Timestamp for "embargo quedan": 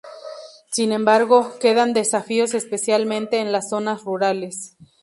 0.93-1.93